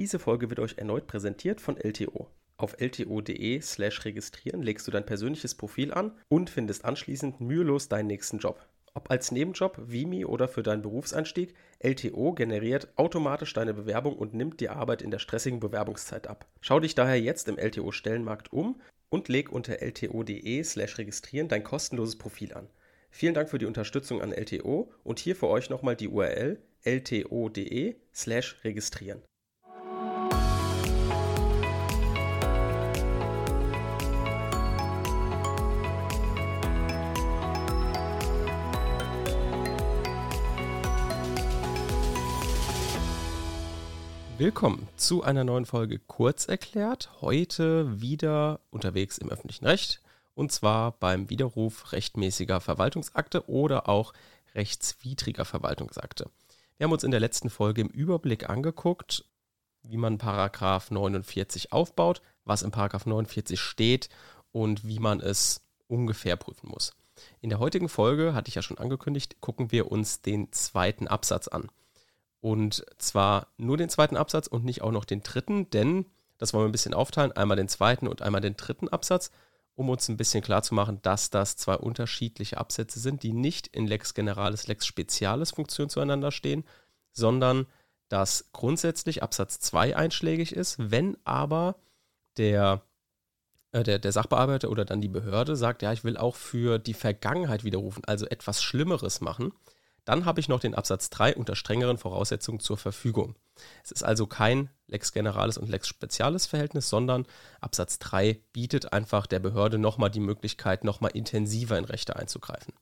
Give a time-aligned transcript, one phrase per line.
[0.00, 2.26] Diese Folge wird euch erneut präsentiert von LTO.
[2.56, 8.06] Auf lto.de slash registrieren legst du dein persönliches Profil an und findest anschließend mühelos deinen
[8.06, 8.66] nächsten Job.
[8.94, 14.60] Ob als Nebenjob, Vimi oder für deinen Berufseinstieg, LTO generiert automatisch deine Bewerbung und nimmt
[14.60, 16.46] die Arbeit in der stressigen Bewerbungszeit ab.
[16.62, 18.80] Schau dich daher jetzt im LTO-Stellenmarkt um
[19.10, 22.70] und leg unter lto.de slash registrieren dein kostenloses Profil an.
[23.10, 27.96] Vielen Dank für die Unterstützung an LTO und hier für euch nochmal die URL lto.de
[28.14, 29.20] slash registrieren.
[44.40, 47.10] Willkommen zu einer neuen Folge Kurz erklärt.
[47.20, 50.00] Heute wieder unterwegs im öffentlichen Recht
[50.34, 54.14] und zwar beim Widerruf rechtmäßiger Verwaltungsakte oder auch
[54.54, 56.30] rechtswidriger Verwaltungsakte.
[56.78, 59.26] Wir haben uns in der letzten Folge im Überblick angeguckt,
[59.82, 64.08] wie man Paragraph 49 aufbaut, was im Paragraph 49 steht
[64.52, 66.94] und wie man es ungefähr prüfen muss.
[67.42, 71.46] In der heutigen Folge, hatte ich ja schon angekündigt, gucken wir uns den zweiten Absatz
[71.46, 71.68] an.
[72.40, 76.06] Und zwar nur den zweiten Absatz und nicht auch noch den dritten, denn
[76.38, 79.30] das wollen wir ein bisschen aufteilen, einmal den zweiten und einmal den dritten Absatz,
[79.74, 84.14] um uns ein bisschen klarzumachen, dass das zwei unterschiedliche Absätze sind, die nicht in Lex
[84.14, 86.64] Generalis, Lex Spezialis Funktion zueinander stehen,
[87.12, 87.66] sondern
[88.08, 91.76] dass grundsätzlich Absatz 2 einschlägig ist, wenn aber
[92.36, 92.82] der,
[93.72, 96.94] äh, der, der Sachbearbeiter oder dann die Behörde sagt, ja, ich will auch für die
[96.94, 99.52] Vergangenheit widerrufen, also etwas Schlimmeres machen,
[100.10, 103.36] dann habe ich noch den Absatz 3 unter strengeren Voraussetzungen zur Verfügung.
[103.84, 107.26] Es ist also kein Lex Generalis und Lex Spezialis Verhältnis, sondern
[107.60, 112.74] Absatz 3 bietet einfach der Behörde nochmal die Möglichkeit, nochmal intensiver in Rechte einzugreifen.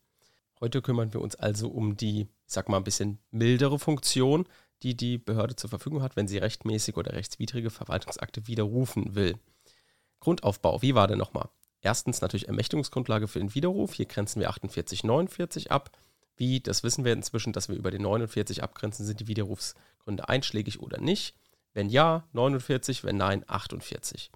[0.59, 4.47] Heute kümmern wir uns also um die, ich sag mal, ein bisschen mildere Funktion,
[4.83, 9.39] die die Behörde zur Verfügung hat, wenn sie rechtmäßig oder rechtswidrige Verwaltungsakte widerrufen will.
[10.21, 11.51] Grundaufbau, wie war der nochmal?
[11.83, 13.93] Erstens natürlich Ermächtigungsgrundlage für den Widerruf.
[13.93, 15.91] Hier grenzen wir 4849 ab.
[16.39, 20.81] Wie, das wissen wir inzwischen, dass wir über den 49 abgrenzen, sind die Widerrufsgründe einschlägig
[20.81, 21.35] oder nicht.
[21.75, 24.31] Wenn ja, 49, wenn nein, 48.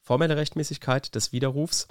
[0.00, 1.88] Formelle Rechtmäßigkeit des Widerrufs.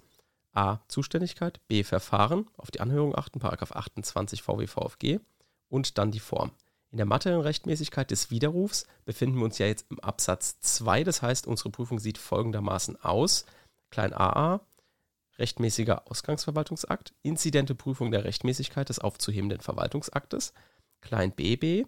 [0.53, 0.79] A.
[0.87, 1.59] Zuständigkeit.
[1.67, 1.83] B.
[1.83, 2.47] Verfahren.
[2.57, 5.19] Auf die Anhörung achten, Paragraph 28 VWVFG.
[5.67, 6.51] Und dann die Form.
[6.91, 11.03] In der materiellen Rechtmäßigkeit des Widerrufs befinden wir uns ja jetzt im Absatz 2.
[11.03, 13.45] Das heißt, unsere Prüfung sieht folgendermaßen aus.
[13.89, 14.61] Klein aa,
[15.37, 20.53] rechtmäßiger Ausgangsverwaltungsakt, inzidente Prüfung der Rechtmäßigkeit des aufzuhebenden Verwaltungsaktes,
[21.01, 21.87] klein bb,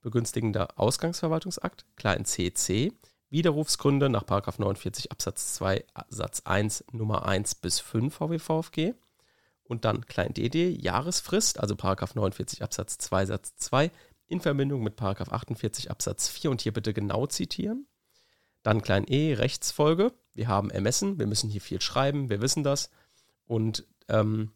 [0.00, 2.92] begünstigender Ausgangsverwaltungsakt, klein cc,
[3.30, 8.92] Widerrufsgründe nach 49 Absatz 2 Satz 1 Nummer 1 bis 5 VWVFG
[9.64, 11.74] und dann klein dd, Jahresfrist, also
[12.14, 13.90] 49 Absatz 2 Satz 2
[14.26, 15.00] in Verbindung mit
[15.32, 17.86] 48 Absatz 4 und hier bitte genau zitieren.
[18.62, 22.90] Dann klein e, Rechtsfolge, wir haben ermessen, wir müssen hier viel schreiben, wir wissen das.
[23.46, 24.52] Und ähm,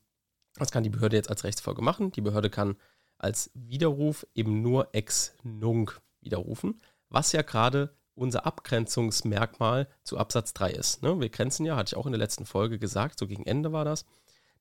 [0.56, 2.12] was kann die Behörde jetzt als Rechtsfolge machen?
[2.12, 2.76] Die Behörde kann
[3.18, 10.70] als Widerruf eben nur ex nunc widerrufen, was ja gerade unser Abgrenzungsmerkmal zu Absatz 3
[10.70, 11.02] ist.
[11.02, 11.20] Ne?
[11.20, 13.84] Wir grenzen ja, hatte ich auch in der letzten Folge gesagt, so gegen Ende war
[13.84, 14.06] das,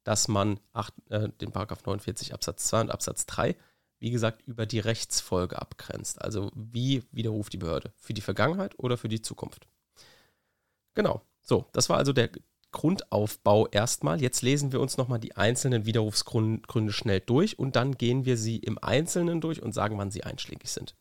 [0.03, 3.55] dass man acht, äh, den Paragraph 49 Absatz 2 und Absatz 3,
[3.99, 6.21] wie gesagt, über die Rechtsfolge abgrenzt.
[6.21, 7.93] Also wie widerruft die Behörde?
[7.97, 9.67] Für die Vergangenheit oder für die Zukunft?
[10.93, 11.21] Genau.
[11.41, 12.29] So, das war also der
[12.71, 14.21] Grundaufbau erstmal.
[14.21, 18.57] Jetzt lesen wir uns nochmal die einzelnen Widerrufsgründe schnell durch und dann gehen wir sie
[18.57, 20.95] im Einzelnen durch und sagen, wann sie einschlägig sind.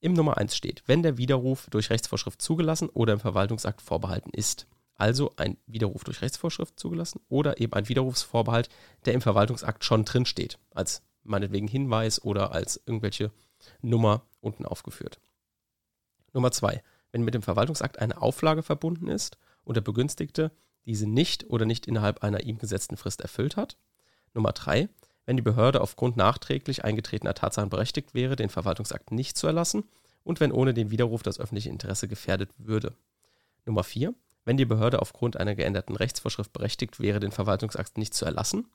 [0.00, 4.66] Im Nummer 1 steht, wenn der Widerruf durch Rechtsvorschrift zugelassen oder im Verwaltungsakt vorbehalten ist.
[4.96, 8.68] Also ein Widerruf durch Rechtsvorschrift zugelassen oder eben ein Widerrufsvorbehalt,
[9.04, 13.32] der im Verwaltungsakt schon drin steht, als meinetwegen Hinweis oder als irgendwelche
[13.80, 15.20] Nummer unten aufgeführt.
[16.32, 16.82] Nummer 2
[17.12, 20.52] wenn mit dem Verwaltungsakt eine Auflage verbunden ist und der Begünstigte
[20.86, 23.76] diese nicht oder nicht innerhalb einer ihm gesetzten Frist erfüllt hat.
[24.34, 24.88] Nummer drei,
[25.26, 29.84] wenn die Behörde aufgrund nachträglich eingetretener Tatsachen berechtigt wäre, den Verwaltungsakt nicht zu erlassen
[30.24, 32.94] und wenn ohne den Widerruf das öffentliche Interesse gefährdet würde.
[33.66, 34.14] Nummer vier,
[34.50, 38.66] wenn die Behörde aufgrund einer geänderten Rechtsvorschrift berechtigt wäre, den Verwaltungsakt nicht zu erlassen,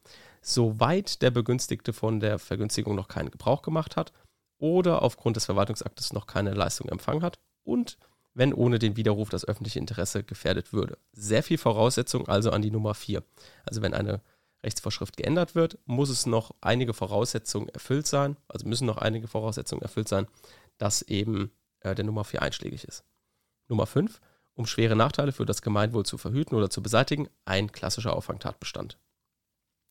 [0.42, 4.14] soweit der Begünstigte von der Vergünstigung noch keinen Gebrauch gemacht hat
[4.58, 7.98] oder aufgrund des Verwaltungsaktes noch keine Leistung empfangen hat und
[8.34, 10.98] wenn ohne den Widerruf das öffentliche Interesse gefährdet würde.
[11.12, 13.22] Sehr viel Voraussetzung also an die Nummer 4.
[13.66, 14.22] Also wenn eine
[14.64, 19.82] Rechtsvorschrift geändert wird, muss es noch einige Voraussetzungen erfüllt sein, also müssen noch einige Voraussetzungen
[19.82, 20.26] erfüllt sein,
[20.78, 21.52] dass eben
[21.82, 23.04] äh, der Nummer 4 einschlägig ist.
[23.68, 24.22] Nummer 5,
[24.56, 28.98] um schwere Nachteile für das Gemeinwohl zu verhüten oder zu beseitigen, ein klassischer Auffangtatbestand.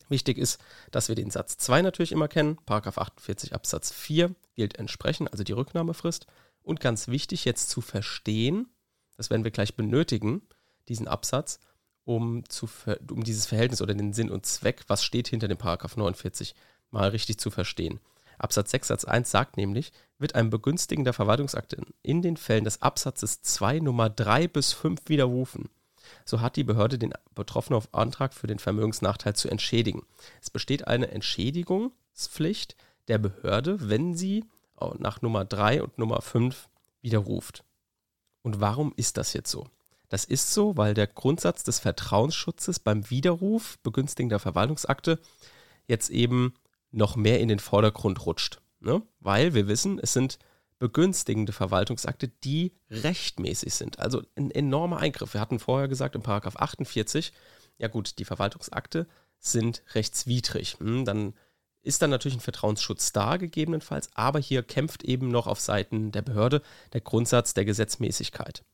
[0.08, 2.58] Wichtig ist, dass wir den Satz 2 natürlich immer kennen.
[2.66, 6.26] Paragraph 48 Absatz 4 gilt entsprechend, also die Rücknahmefrist
[6.62, 8.68] Und ganz wichtig jetzt zu verstehen,
[9.16, 10.42] das werden wir gleich benötigen,
[10.88, 11.60] diesen Absatz,
[12.04, 12.68] um, zu,
[13.10, 16.54] um dieses Verhältnis oder den Sinn und Zweck, was steht hinter dem Paragraph 49,
[16.90, 18.00] mal richtig zu verstehen.
[18.38, 23.42] Absatz 6 Satz 1 sagt nämlich, wird ein begünstigender Verwaltungsakt in den Fällen des Absatzes
[23.42, 25.68] 2 Nummer 3 bis 5 widerrufen,
[26.24, 30.06] so hat die Behörde den Betroffenen auf Antrag für den Vermögensnachteil zu entschädigen.
[30.40, 32.76] Es besteht eine Entschädigungspflicht
[33.08, 34.44] der Behörde, wenn sie
[34.98, 36.68] nach Nummer 3 und Nummer 5
[37.00, 37.64] widerruft.
[38.42, 39.66] Und warum ist das jetzt so?
[40.10, 45.18] Das ist so, weil der Grundsatz des Vertrauensschutzes beim Widerruf begünstigender Verwaltungsakte
[45.86, 46.54] jetzt eben
[46.94, 48.60] noch mehr in den Vordergrund rutscht.
[48.80, 49.02] Ne?
[49.20, 50.38] Weil wir wissen, es sind
[50.78, 53.98] begünstigende Verwaltungsakte, die rechtmäßig sind.
[53.98, 55.34] Also ein enormer Eingriff.
[55.34, 57.32] Wir hatten vorher gesagt im Paragraph 48,
[57.78, 59.06] ja gut, die Verwaltungsakte
[59.38, 60.76] sind rechtswidrig.
[60.78, 61.34] Hm, dann
[61.82, 66.22] ist dann natürlich ein Vertrauensschutz da, gegebenenfalls, aber hier kämpft eben noch auf Seiten der
[66.22, 66.62] Behörde
[66.92, 68.64] der Grundsatz der Gesetzmäßigkeit.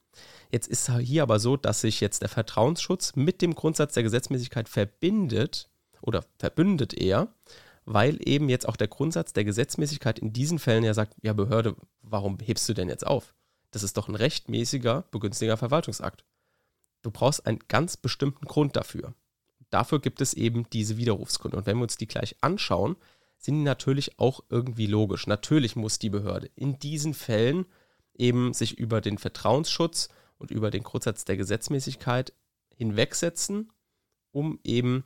[0.51, 4.69] Jetzt ist hier aber so, dass sich jetzt der Vertrauensschutz mit dem Grundsatz der Gesetzmäßigkeit
[4.69, 5.69] verbindet
[6.03, 7.29] oder verbündet eher,
[7.93, 11.75] weil eben jetzt auch der Grundsatz der Gesetzmäßigkeit in diesen Fällen ja sagt, ja Behörde,
[12.03, 13.35] warum hebst du denn jetzt auf?
[13.73, 16.25] Das ist doch ein rechtmäßiger, begünstiger Verwaltungsakt.
[17.03, 19.15] Du brauchst einen ganz bestimmten Grund dafür.
[19.71, 21.57] Dafür gibt es eben diese Widerrufsgründe.
[21.57, 22.95] Und wenn wir uns die gleich anschauen,
[23.39, 25.27] sind die natürlich auch irgendwie logisch.
[25.27, 27.67] Natürlich muss die Behörde in diesen Fällen
[28.15, 32.33] eben sich über den Vertrauensschutz und über den Grundsatz der Gesetzmäßigkeit
[32.77, 33.73] hinwegsetzen,
[34.31, 35.03] um eben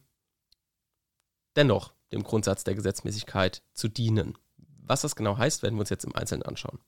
[1.57, 4.39] dennoch dem Grundsatz der Gesetzmäßigkeit zu dienen.
[4.79, 6.79] Was das genau heißt, werden wir uns jetzt im Einzelnen anschauen.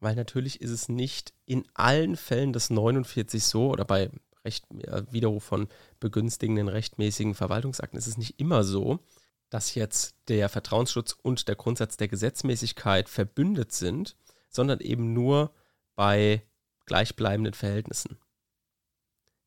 [0.00, 4.10] Weil natürlich ist es nicht in allen Fällen des 49 so oder bei
[4.44, 5.68] Recht, Widerruf von
[6.00, 9.00] begünstigenden rechtmäßigen Verwaltungsakten ist es nicht immer so,
[9.48, 14.16] dass jetzt der Vertrauensschutz und der Grundsatz der Gesetzmäßigkeit verbündet sind,
[14.50, 15.54] sondern eben nur
[15.94, 16.42] bei
[16.84, 18.18] gleichbleibenden Verhältnissen.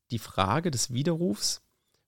[0.10, 1.62] Die Frage des Widerrufs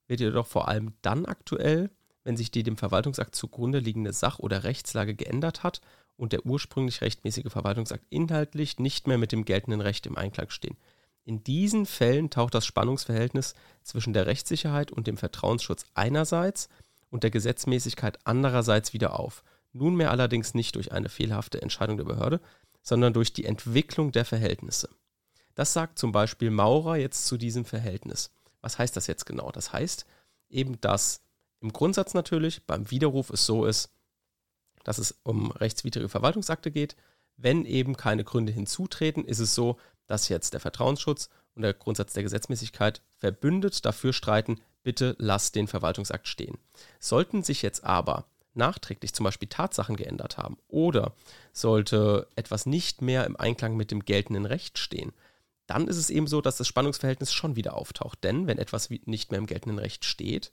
[0.07, 1.91] wird jedoch vor allem dann aktuell,
[2.23, 5.81] wenn sich die dem Verwaltungsakt zugrunde liegende Sach- oder Rechtslage geändert hat
[6.17, 10.77] und der ursprünglich rechtmäßige Verwaltungsakt inhaltlich nicht mehr mit dem geltenden Recht im Einklang stehen.
[11.23, 16.69] In diesen Fällen taucht das Spannungsverhältnis zwischen der Rechtssicherheit und dem Vertrauensschutz einerseits
[17.09, 19.43] und der Gesetzmäßigkeit andererseits wieder auf.
[19.71, 22.41] Nunmehr allerdings nicht durch eine fehlerhafte Entscheidung der Behörde,
[22.81, 24.89] sondern durch die Entwicklung der Verhältnisse.
[25.55, 28.31] Das sagt zum Beispiel Maurer jetzt zu diesem Verhältnis.
[28.61, 29.51] Was heißt das jetzt genau?
[29.51, 30.05] Das heißt
[30.49, 31.21] eben, dass
[31.61, 33.91] im Grundsatz natürlich beim Widerruf es so ist,
[34.83, 36.95] dass es um rechtswidrige Verwaltungsakte geht.
[37.37, 39.77] Wenn eben keine Gründe hinzutreten, ist es so,
[40.07, 45.67] dass jetzt der Vertrauensschutz und der Grundsatz der Gesetzmäßigkeit verbündet dafür streiten, bitte lasst den
[45.67, 46.57] Verwaltungsakt stehen.
[46.99, 51.13] Sollten sich jetzt aber nachträglich zum Beispiel Tatsachen geändert haben oder
[51.53, 55.13] sollte etwas nicht mehr im Einklang mit dem geltenden Recht stehen,
[55.67, 58.23] dann ist es eben so, dass das Spannungsverhältnis schon wieder auftaucht.
[58.23, 60.51] Denn wenn etwas nicht mehr im geltenden Recht steht,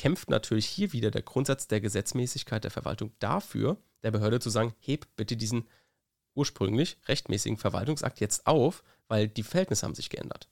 [0.00, 4.74] kämpft natürlich hier wieder der Grundsatz der Gesetzmäßigkeit der Verwaltung dafür, der Behörde zu sagen,
[4.80, 5.68] heb bitte diesen
[6.34, 10.48] ursprünglich rechtmäßigen Verwaltungsakt jetzt auf, weil die Verhältnisse haben sich geändert.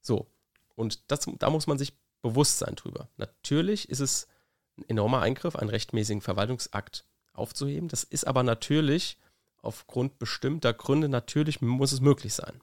[0.00, 0.26] So,
[0.74, 1.92] und das, da muss man sich
[2.22, 3.10] bewusst sein drüber.
[3.18, 4.26] Natürlich ist es
[4.78, 7.04] ein enormer Eingriff, einen rechtmäßigen Verwaltungsakt
[7.34, 7.88] aufzuheben.
[7.88, 9.18] Das ist aber natürlich
[9.58, 12.62] aufgrund bestimmter Gründe, natürlich muss es möglich sein.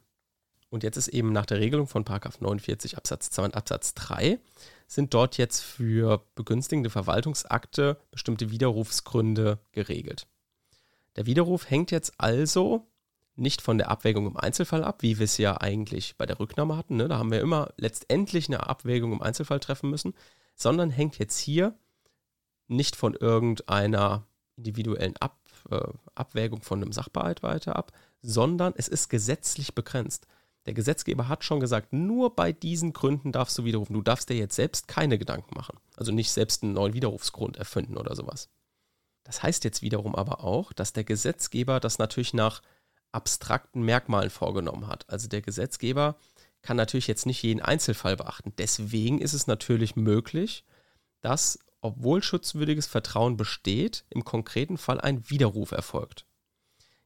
[0.70, 4.40] Und jetzt ist eben nach der Regelung von 49 Absatz 2 und Absatz 3
[4.88, 10.28] sind dort jetzt für begünstigende Verwaltungsakte bestimmte Widerrufsgründe geregelt.
[11.16, 12.88] Der Widerruf hängt jetzt also
[13.36, 16.78] nicht von der Abwägung im Einzelfall ab, wie wir es ja eigentlich bei der Rücknahme
[16.78, 16.98] hatten.
[16.98, 17.08] Ne?
[17.08, 20.14] Da haben wir immer letztendlich eine Abwägung im Einzelfall treffen müssen,
[20.56, 21.74] sondern hängt jetzt hier
[22.68, 25.40] nicht von irgendeiner individuellen Ab,
[25.72, 25.80] äh,
[26.16, 30.28] Abwägung von einem Sachbearbeiter ab, sondern es ist gesetzlich begrenzt.
[30.66, 33.94] Der Gesetzgeber hat schon gesagt, nur bei diesen Gründen darfst du widerrufen.
[33.94, 35.78] Du darfst dir jetzt selbst keine Gedanken machen.
[35.96, 38.50] Also nicht selbst einen neuen Widerrufsgrund erfinden oder sowas.
[39.24, 42.62] Das heißt jetzt wiederum aber auch, dass der Gesetzgeber das natürlich nach
[43.12, 45.10] abstrakten Merkmalen vorgenommen hat.
[45.10, 46.18] Also der Gesetzgeber
[46.62, 48.54] kann natürlich jetzt nicht jeden Einzelfall beachten.
[48.58, 50.66] Deswegen ist es natürlich möglich,
[51.22, 56.26] dass, obwohl schutzwürdiges Vertrauen besteht, im konkreten Fall ein Widerruf erfolgt.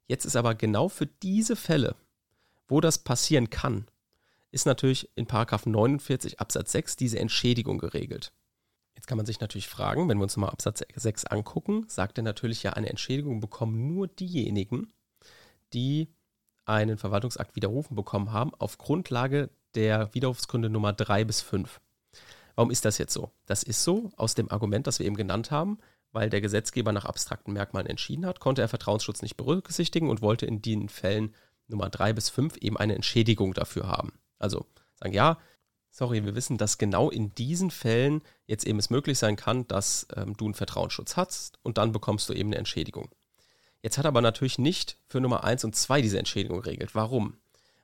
[0.08, 1.96] Jetzt ist aber genau für diese Fälle
[2.68, 3.88] wo das passieren kann,
[4.52, 8.32] ist natürlich in 49 Absatz 6 diese Entschädigung geregelt.
[8.96, 12.24] Jetzt kann man sich natürlich fragen, wenn wir uns mal Absatz 6 angucken, sagt er
[12.24, 14.94] natürlich ja, eine Entschädigung bekommen nur diejenigen,
[15.74, 16.08] die
[16.66, 21.82] einen Verwaltungsakt widerrufen bekommen haben, auf Grundlage der Widerrufsgründe Nummer 3 bis 5.
[22.56, 23.32] Warum ist das jetzt so?
[23.46, 25.80] Das ist so aus dem Argument, das wir eben genannt haben,
[26.12, 30.46] weil der Gesetzgeber nach abstrakten Merkmalen entschieden hat, konnte er Vertrauensschutz nicht berücksichtigen und wollte
[30.46, 31.34] in den Fällen
[31.74, 34.14] Nummer 3 bis 5 eben eine Entschädigung dafür haben.
[34.40, 34.66] Also
[34.96, 35.38] sagen, ja,
[35.90, 40.08] sorry, wir wissen, dass genau in diesen Fällen jetzt eben es möglich sein kann, dass
[40.16, 43.10] ähm, du einen Vertrauensschutz hast und dann bekommst du eben eine Entschädigung.
[43.82, 46.96] Jetzt hat er aber natürlich nicht für Nummer 1 und 2 diese Entschädigung geregelt.
[46.96, 47.36] Warum?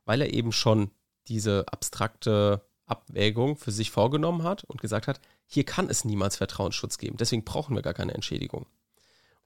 [0.05, 0.91] Weil er eben schon
[1.27, 6.97] diese abstrakte Abwägung für sich vorgenommen hat und gesagt hat, hier kann es niemals Vertrauensschutz
[6.97, 8.65] geben, deswegen brauchen wir gar keine Entschädigung.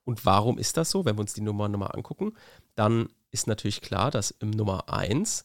[0.06, 1.06] Und warum ist das so?
[1.06, 2.34] Wenn wir uns die Nummer nochmal angucken,
[2.76, 5.44] dann ist natürlich klar, dass im Nummer 1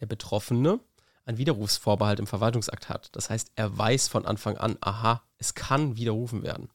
[0.00, 0.80] der Betroffene
[1.24, 3.08] einen Widerrufsvorbehalt im Verwaltungsakt hat.
[3.12, 6.70] Das heißt, er weiß von Anfang an, aha, es kann widerrufen werden.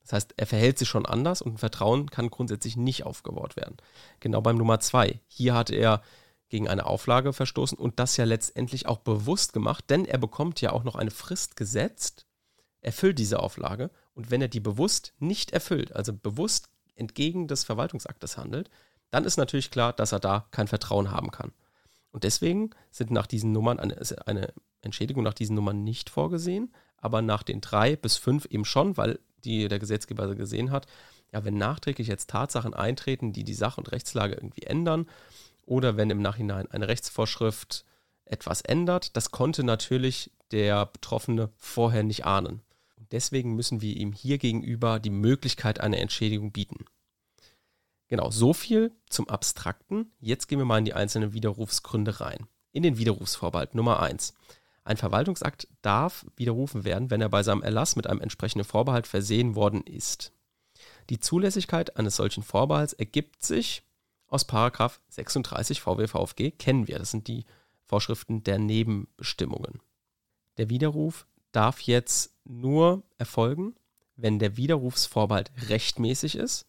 [0.00, 3.76] Das heißt, er verhält sich schon anders und ein Vertrauen kann grundsätzlich nicht aufgebaut werden.
[4.20, 5.20] Genau beim Nummer 2.
[5.28, 6.02] Hier hat er
[6.48, 10.72] gegen eine Auflage verstoßen und das ja letztendlich auch bewusst gemacht, denn er bekommt ja
[10.72, 12.26] auch noch eine Frist gesetzt,
[12.80, 18.36] erfüllt diese Auflage und wenn er die bewusst nicht erfüllt, also bewusst entgegen des Verwaltungsaktes
[18.36, 18.70] handelt,
[19.12, 21.52] dann ist natürlich klar, dass er da kein Vertrauen haben kann.
[22.10, 27.22] Und deswegen sind nach diesen Nummern eine, eine Entschädigung nach diesen Nummern nicht vorgesehen, aber
[27.22, 30.86] nach den drei bis fünf eben schon, weil die der Gesetzgeber gesehen hat,
[31.32, 35.06] ja, wenn nachträglich jetzt Tatsachen eintreten, die die Sach- und Rechtslage irgendwie ändern,
[35.64, 37.84] oder wenn im Nachhinein eine Rechtsvorschrift
[38.24, 42.62] etwas ändert, das konnte natürlich der Betroffene vorher nicht ahnen.
[43.10, 46.86] Deswegen müssen wir ihm hier gegenüber die Möglichkeit einer Entschädigung bieten.
[48.12, 50.12] Genau, so viel zum Abstrakten.
[50.20, 52.46] Jetzt gehen wir mal in die einzelnen Widerrufsgründe rein.
[52.70, 54.34] In den Widerrufsvorbehalt Nummer 1.
[54.84, 59.54] Ein Verwaltungsakt darf widerrufen werden, wenn er bei seinem Erlass mit einem entsprechenden Vorbehalt versehen
[59.54, 60.34] worden ist.
[61.08, 63.82] Die Zulässigkeit eines solchen Vorbehalts ergibt sich
[64.26, 66.98] aus 36 VWVFG, kennen wir.
[66.98, 67.46] Das sind die
[67.86, 69.80] Vorschriften der Nebenbestimmungen.
[70.58, 73.74] Der Widerruf darf jetzt nur erfolgen,
[74.16, 76.66] wenn der Widerrufsvorbehalt rechtmäßig ist.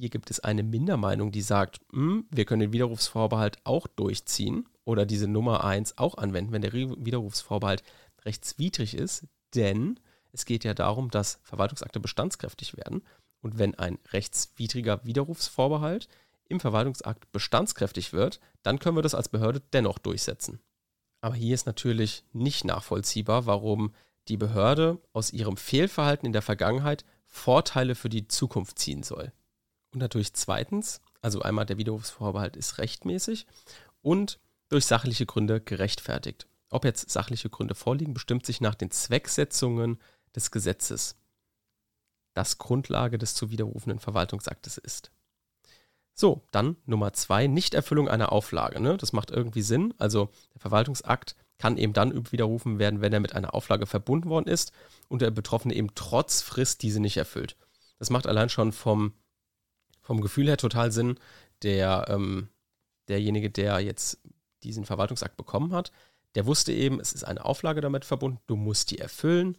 [0.00, 5.04] Hier gibt es eine Mindermeinung, die sagt, hm, wir können den Widerrufsvorbehalt auch durchziehen oder
[5.04, 7.82] diese Nummer 1 auch anwenden, wenn der Widerrufsvorbehalt
[8.24, 10.00] rechtswidrig ist, denn
[10.32, 13.02] es geht ja darum, dass Verwaltungsakte bestandskräftig werden.
[13.42, 16.08] Und wenn ein rechtswidriger Widerrufsvorbehalt
[16.48, 20.60] im Verwaltungsakt bestandskräftig wird, dann können wir das als Behörde dennoch durchsetzen.
[21.20, 23.92] Aber hier ist natürlich nicht nachvollziehbar, warum
[24.28, 29.30] die Behörde aus ihrem Fehlverhalten in der Vergangenheit Vorteile für die Zukunft ziehen soll.
[29.92, 33.46] Und natürlich zweitens, also einmal der Widerrufsvorbehalt ist rechtmäßig
[34.02, 36.46] und durch sachliche Gründe gerechtfertigt.
[36.70, 39.98] Ob jetzt sachliche Gründe vorliegen, bestimmt sich nach den Zwecksetzungen
[40.34, 41.16] des Gesetzes,
[42.34, 45.10] das Grundlage des zu widerrufenden Verwaltungsaktes ist.
[46.14, 48.80] So, dann Nummer zwei, Nichterfüllung einer Auflage.
[48.80, 48.96] Ne?
[48.96, 49.94] Das macht irgendwie Sinn.
[49.98, 54.48] Also der Verwaltungsakt kann eben dann widerrufen werden, wenn er mit einer Auflage verbunden worden
[54.48, 54.72] ist
[55.08, 57.56] und der Betroffene eben trotz Frist diese nicht erfüllt.
[57.98, 59.14] Das macht allein schon vom,
[60.00, 61.18] vom Gefühl her total Sinn.
[61.62, 62.48] Der, ähm,
[63.08, 64.18] derjenige, der jetzt
[64.62, 65.92] diesen Verwaltungsakt bekommen hat,
[66.34, 69.58] der wusste eben, es ist eine Auflage damit verbunden, du musst die erfüllen.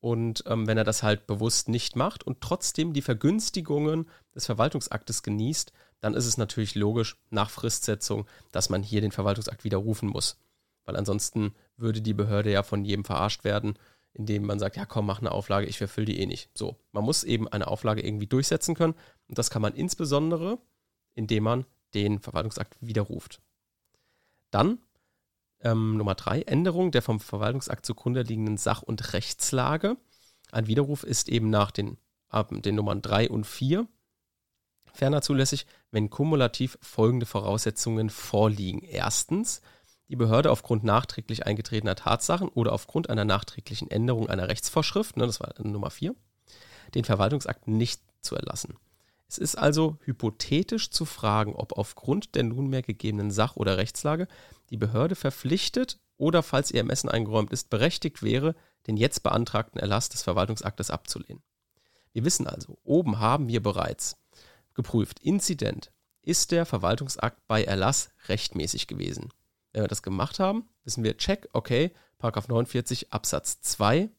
[0.00, 5.22] Und ähm, wenn er das halt bewusst nicht macht und trotzdem die Vergünstigungen des Verwaltungsaktes
[5.22, 10.38] genießt, dann ist es natürlich logisch nach Fristsetzung, dass man hier den Verwaltungsakt widerrufen muss.
[10.86, 13.74] Weil ansonsten würde die Behörde ja von jedem verarscht werden,
[14.12, 16.50] indem man sagt, ja komm, mach eine Auflage, ich verfülle die eh nicht.
[16.56, 18.94] So, man muss eben eine Auflage irgendwie durchsetzen können
[19.28, 20.58] und das kann man insbesondere,
[21.14, 23.40] indem man den Verwaltungsakt widerruft.
[24.50, 24.78] Dann
[25.62, 29.96] ähm, Nummer drei, Änderung der vom Verwaltungsakt zugrunde liegenden Sach- und Rechtslage.
[30.50, 31.98] Ein Widerruf ist eben nach den,
[32.32, 33.86] äh, den Nummern 3 und 4
[34.92, 38.82] ferner zulässig, wenn kumulativ folgende Voraussetzungen vorliegen.
[38.82, 39.62] Erstens,
[40.10, 45.38] die Behörde aufgrund nachträglich eingetretener Tatsachen oder aufgrund einer nachträglichen Änderung einer Rechtsvorschrift, ne, das
[45.38, 46.16] war Nummer 4,
[46.96, 48.76] den Verwaltungsakt nicht zu erlassen.
[49.28, 54.26] Es ist also hypothetisch zu fragen, ob aufgrund der nunmehr gegebenen Sach- oder Rechtslage
[54.70, 58.56] die Behörde verpflichtet oder, falls ihr Ermessen eingeräumt ist, berechtigt wäre,
[58.88, 61.44] den jetzt beantragten Erlass des Verwaltungsaktes abzulehnen.
[62.12, 64.16] Wir wissen also, oben haben wir bereits
[64.74, 69.28] geprüft, Inzident, ist der Verwaltungsakt bei Erlass rechtmäßig gewesen.
[69.72, 74.10] Wenn wir das gemacht haben, wissen wir, check, okay, 49 Absatz 2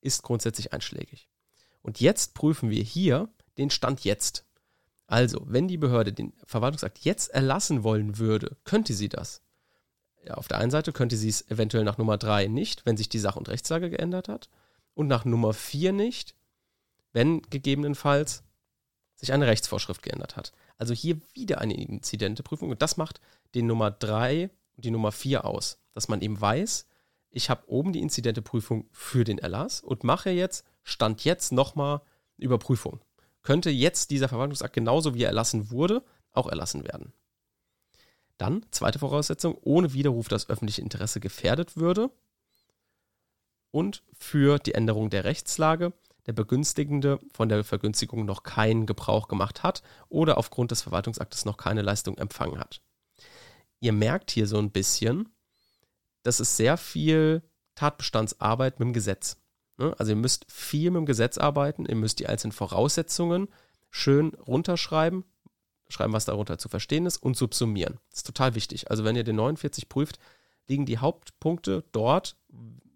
[0.00, 1.28] ist grundsätzlich einschlägig.
[1.82, 4.44] Und jetzt prüfen wir hier den Stand jetzt.
[5.06, 9.42] Also, wenn die Behörde den Verwaltungsakt jetzt erlassen wollen würde, könnte sie das.
[10.24, 13.08] Ja, auf der einen Seite könnte sie es eventuell nach Nummer 3 nicht, wenn sich
[13.08, 14.50] die Sach- und Rechtslage geändert hat.
[14.94, 16.34] Und nach Nummer 4 nicht,
[17.12, 18.42] wenn gegebenenfalls
[19.14, 20.52] sich eine Rechtsvorschrift geändert hat.
[20.76, 22.70] Also hier wieder eine Inzidenteprüfung.
[22.70, 23.20] Und das macht
[23.54, 25.78] den Nummer 3 und die Nummer 4 aus.
[25.92, 26.86] Dass man eben weiß,
[27.30, 32.02] ich habe oben die Inzidenteprüfung für den Erlass und mache jetzt, Stand jetzt nochmal
[32.36, 33.00] Überprüfung
[33.46, 36.02] könnte jetzt dieser Verwaltungsakt genauso wie er erlassen wurde,
[36.32, 37.12] auch erlassen werden.
[38.38, 42.10] Dann, zweite Voraussetzung, ohne Widerruf das öffentliche Interesse gefährdet würde.
[43.70, 45.92] Und für die Änderung der Rechtslage
[46.26, 51.56] der Begünstigende von der Vergünstigung noch keinen Gebrauch gemacht hat oder aufgrund des Verwaltungsaktes noch
[51.56, 52.80] keine Leistung empfangen hat.
[53.80, 55.28] Ihr merkt hier so ein bisschen,
[56.22, 57.42] das ist sehr viel
[57.74, 59.36] Tatbestandsarbeit mit dem Gesetz.
[59.76, 59.94] Ne?
[59.98, 63.48] Also ihr müsst viel mit dem Gesetz arbeiten, ihr müsst die einzelnen Voraussetzungen
[63.90, 65.24] schön runterschreiben,
[65.88, 67.98] schreiben, was darunter zu verstehen ist und subsumieren.
[68.10, 68.90] Das ist total wichtig.
[68.90, 70.18] Also wenn ihr den 49 prüft,
[70.68, 72.36] liegen die Hauptpunkte dort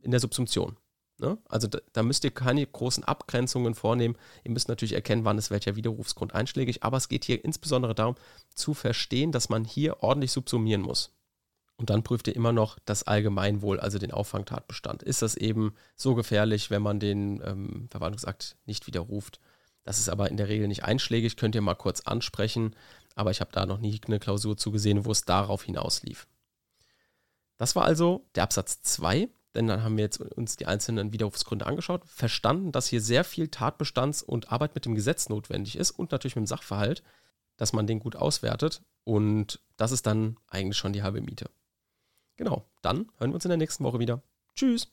[0.03, 0.77] in der Subsumption.
[1.21, 1.37] Ne?
[1.49, 4.17] Also da, da, müsst ihr keine großen Abgrenzungen vornehmen.
[4.43, 8.15] Ihr müsst natürlich erkennen, wann ist welcher Widerrufsgrund einschlägig, aber es geht hier insbesondere darum,
[8.55, 11.13] zu verstehen, dass man hier ordentlich subsumieren muss.
[11.77, 15.03] Und dann prüft ihr immer noch das Allgemeinwohl, also den Auffangtatbestand.
[15.03, 19.41] Ist das eben so gefährlich, wenn man den ähm, Verwaltungsakt nicht widerruft?
[19.83, 22.77] Das ist aber in der Regel nicht einschlägig, könnt ihr mal kurz ansprechen,
[23.15, 26.27] aber ich habe da noch nie eine Klausur zugesehen, wo es darauf hinauslief.
[27.57, 31.67] Das war also der Absatz 2, denn dann haben wir jetzt uns die einzelnen Widerrufsgründe
[31.67, 36.13] angeschaut, verstanden, dass hier sehr viel Tatbestands- und Arbeit mit dem Gesetz notwendig ist und
[36.13, 37.03] natürlich mit dem Sachverhalt,
[37.57, 41.51] dass man den gut auswertet und das ist dann eigentlich schon die halbe Miete.
[42.37, 44.23] Genau, dann hören wir uns in der nächsten Woche wieder.
[44.55, 44.89] Tschüss.